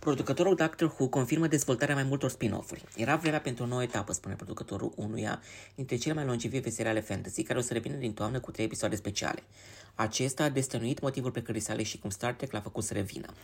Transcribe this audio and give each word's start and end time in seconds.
Producătorul 0.00 0.54
Doctor 0.54 0.88
Who 0.88 1.08
confirmă 1.08 1.46
dezvoltarea 1.46 1.94
mai 1.94 2.04
multor 2.04 2.30
spin-off-uri. 2.30 2.84
Era 2.96 3.16
vremea 3.16 3.40
pentru 3.40 3.64
o 3.64 3.66
nouă 3.66 3.82
etapă, 3.82 4.12
spune 4.12 4.34
producătorul 4.34 4.92
unuia 4.96 5.40
dintre 5.74 5.96
cele 5.96 6.14
mai 6.14 6.24
longevive 6.24 6.70
seriale 6.70 7.00
fantasy, 7.00 7.42
care 7.42 7.58
o 7.58 7.62
să 7.62 7.72
revină 7.72 7.94
din 7.94 8.12
toamnă 8.12 8.40
cu 8.40 8.50
trei 8.50 8.64
episoade 8.64 8.96
speciale. 8.96 9.42
Acesta 9.94 10.44
a 10.44 10.48
destănuit 10.48 11.00
motivul 11.00 11.30
pe 11.30 11.42
care 11.42 11.58
sale 11.58 11.82
și 11.82 11.98
cum 11.98 12.10
Star 12.10 12.32
Trek 12.32 12.52
l-a 12.52 12.60
făcut 12.60 12.84
să 12.84 12.94
revină. 12.94 13.34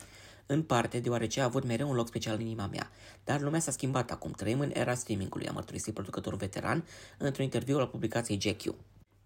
În 0.47 0.63
parte, 0.63 0.99
deoarece 0.99 1.41
a 1.41 1.45
avut 1.45 1.65
mereu 1.65 1.89
un 1.89 1.95
loc 1.95 2.07
special 2.07 2.35
în 2.35 2.41
inima 2.41 2.67
mea. 2.67 2.91
Dar 3.25 3.41
lumea 3.41 3.61
s-a 3.61 3.71
schimbat 3.71 4.11
acum, 4.11 4.31
trăim 4.31 4.61
în 4.61 4.71
era 4.75 4.95
streamingului, 4.95 5.49
a 5.49 5.53
mărturisit 5.53 5.95
producătorul 5.95 6.39
veteran 6.39 6.85
într-un 7.19 7.45
interviu 7.45 7.79
al 7.79 7.87
publicației 7.87 8.39
GQ. 8.39 8.75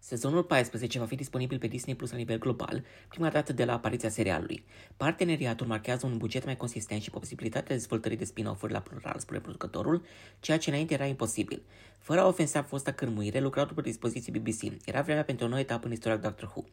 Sezonul 0.03 0.43
14 0.43 0.99
va 0.99 1.05
fi 1.05 1.15
disponibil 1.15 1.57
pe 1.57 1.67
Disney 1.67 1.95
Plus 1.95 2.11
la 2.11 2.17
nivel 2.17 2.37
global, 2.37 2.83
prima 3.07 3.29
dată 3.29 3.53
de 3.53 3.65
la 3.65 3.73
apariția 3.73 4.09
serialului. 4.09 4.63
Parteneriatul 4.97 5.67
marchează 5.67 6.05
un 6.05 6.17
buget 6.17 6.45
mai 6.45 6.57
consistent 6.57 7.01
și 7.01 7.09
posibilitatea 7.09 7.75
dezvoltării 7.75 8.17
de 8.17 8.25
spin-off-uri 8.25 8.71
la 8.71 8.79
plural, 8.79 9.15
spune 9.19 9.39
producătorul, 9.39 10.05
ceea 10.39 10.57
ce 10.57 10.69
înainte 10.69 10.93
era 10.93 11.05
imposibil. 11.05 11.61
Fără 11.99 12.21
a 12.21 12.27
ofensa 12.27 12.63
fosta 12.63 12.91
cârmuire, 12.91 13.39
lucrau 13.39 13.65
după 13.65 13.81
dispoziție 13.81 14.33
BBC. 14.39 14.85
Era 14.85 15.01
vremea 15.01 15.23
pentru 15.23 15.45
o 15.45 15.47
nouă 15.47 15.61
etapă 15.61 15.85
în 15.85 15.91
istoria 15.91 16.17
Doctor 16.17 16.49
Who. 16.55 16.63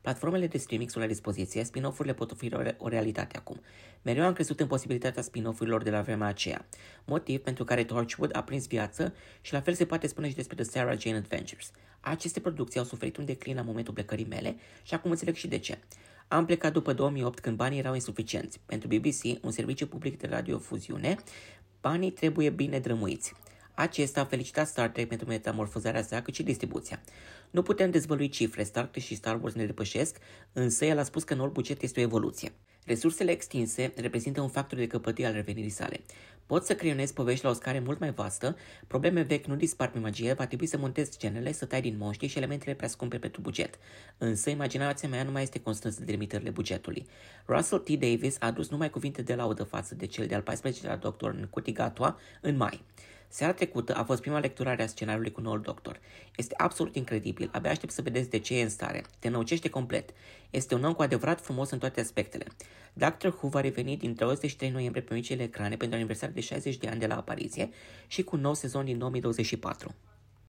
Platformele 0.00 0.46
de 0.46 0.58
streaming 0.58 0.90
sunt 0.90 1.02
la 1.02 1.08
dispoziție, 1.08 1.64
spin-off-urile 1.64 2.14
pot 2.14 2.32
fi 2.36 2.52
o 2.76 2.88
realitate 2.88 3.36
acum. 3.36 3.60
Mereu 4.02 4.24
am 4.24 4.32
crezut 4.32 4.60
în 4.60 4.66
posibilitatea 4.66 5.22
spin-off-urilor 5.22 5.82
de 5.82 5.90
la 5.90 6.00
vremea 6.00 6.28
aceea, 6.28 6.66
motiv 7.04 7.40
pentru 7.40 7.64
care 7.64 7.84
Torchwood 7.84 8.36
a 8.36 8.42
prins 8.42 8.66
viață 8.66 9.14
și 9.40 9.52
la 9.52 9.60
fel 9.60 9.74
se 9.74 9.84
poate 9.84 10.06
spune 10.06 10.28
și 10.28 10.34
despre 10.34 10.56
The 10.56 10.64
Sarah 10.64 10.98
Jane 10.98 11.16
Adventures. 11.16 11.70
Aceste 12.04 12.40
producții 12.40 12.78
au 12.78 12.84
suferit 12.84 13.16
un 13.16 13.24
declin 13.24 13.56
la 13.56 13.62
momentul 13.62 13.94
plecării 13.94 14.26
mele 14.28 14.56
și 14.82 14.94
acum 14.94 15.10
înțeleg 15.10 15.34
și 15.34 15.48
de 15.48 15.58
ce. 15.58 15.78
Am 16.28 16.44
plecat 16.46 16.72
după 16.72 16.92
2008 16.92 17.40
când 17.40 17.56
banii 17.56 17.78
erau 17.78 17.94
insuficienți. 17.94 18.60
Pentru 18.66 18.88
BBC, 18.88 19.44
un 19.44 19.50
serviciu 19.50 19.86
public 19.86 20.18
de 20.18 20.26
radiofuziune, 20.26 21.16
banii 21.80 22.10
trebuie 22.10 22.50
bine 22.50 22.78
drămuiți. 22.78 23.32
Acesta 23.74 24.20
a 24.20 24.24
felicitat 24.24 24.66
Star 24.66 24.88
Trek 24.88 25.08
pentru 25.08 25.26
metamorfozarea 25.26 26.02
sa, 26.02 26.22
cât 26.22 26.34
și 26.34 26.42
distribuția. 26.42 27.00
Nu 27.50 27.62
putem 27.62 27.90
dezvălui 27.90 28.28
cifre, 28.28 28.62
Star 28.62 28.84
Trek 28.84 29.04
și 29.04 29.14
Star 29.14 29.40
Wars 29.42 29.54
ne 29.54 29.66
depășesc, 29.66 30.16
însă 30.52 30.84
el 30.84 30.98
a 30.98 31.02
spus 31.02 31.22
că 31.22 31.34
noul 31.34 31.50
buget 31.50 31.82
este 31.82 32.00
o 32.00 32.02
evoluție. 32.02 32.52
Resursele 32.84 33.30
extinse 33.30 33.92
reprezintă 33.96 34.40
un 34.40 34.48
factor 34.48 34.78
de 34.78 34.86
căpătie 34.86 35.26
al 35.26 35.32
revenirii 35.32 35.70
sale. 35.70 36.00
Poți 36.52 36.66
să 36.66 36.74
creionezi 36.74 37.12
povești 37.12 37.44
la 37.44 37.50
o 37.50 37.54
scară 37.54 37.80
mult 37.84 37.98
mai 37.98 38.10
vastă, 38.10 38.56
probleme 38.86 39.22
vechi 39.22 39.46
nu 39.46 39.56
dispar 39.56 39.90
pe 39.90 39.98
magie, 39.98 40.32
va 40.32 40.46
trebui 40.46 40.66
să 40.66 40.78
montezi 40.78 41.12
scenele, 41.12 41.52
să 41.52 41.64
tai 41.64 41.80
din 41.80 41.96
monștri 41.98 42.26
și 42.26 42.36
elementele 42.36 42.74
prea 42.74 42.88
scumpe 42.88 43.18
pentru 43.18 43.40
buget. 43.40 43.78
Însă, 44.18 44.50
imaginația 44.50 45.08
mea 45.08 45.22
nu 45.22 45.30
mai 45.30 45.42
este 45.42 45.60
constrânsă 45.60 46.04
de 46.04 46.10
limitările 46.10 46.50
bugetului. 46.50 47.06
Russell 47.46 47.80
T. 47.80 47.88
Davis 47.90 48.36
a 48.40 48.46
adus 48.46 48.68
numai 48.68 48.90
cuvinte 48.90 49.22
de 49.22 49.34
laudă 49.34 49.62
față 49.62 49.94
de 49.94 50.06
cel 50.06 50.26
de-al 50.26 50.42
14-lea 50.42 50.98
doctor 51.00 51.30
în 51.30 51.46
Cutigatua 51.50 52.18
în 52.40 52.56
mai. 52.56 52.84
Seara 53.34 53.52
trecută 53.52 53.94
a 53.94 54.04
fost 54.04 54.20
prima 54.20 54.38
lecturare 54.38 54.82
a 54.82 54.86
scenariului 54.86 55.32
cu 55.32 55.40
noul 55.40 55.60
doctor. 55.60 56.00
Este 56.36 56.54
absolut 56.56 56.96
incredibil, 56.96 57.48
abia 57.52 57.70
aștept 57.70 57.92
să 57.92 58.02
vedeți 58.02 58.30
de 58.30 58.38
ce 58.38 58.58
e 58.58 58.62
în 58.62 58.68
stare. 58.68 59.04
Te 59.18 59.28
năucește 59.28 59.68
complet. 59.68 60.10
Este 60.50 60.74
un 60.74 60.84
om 60.84 60.92
cu 60.92 61.02
adevărat 61.02 61.40
frumos 61.40 61.70
în 61.70 61.78
toate 61.78 62.00
aspectele. 62.00 62.46
Doctor 62.92 63.32
Who 63.32 63.48
va 63.48 63.60
reveni 63.60 63.96
din 63.96 64.14
23 64.14 64.70
noiembrie 64.70 65.02
pe 65.02 65.14
micile 65.14 65.42
ecrane 65.42 65.76
pentru 65.76 65.96
aniversarea 65.96 66.34
de 66.34 66.40
60 66.40 66.76
de 66.76 66.88
ani 66.88 67.00
de 67.00 67.06
la 67.06 67.16
apariție 67.16 67.70
și 68.06 68.22
cu 68.22 68.36
un 68.36 68.42
nou 68.42 68.54
sezon 68.54 68.84
din 68.84 68.98
2024. 68.98 69.94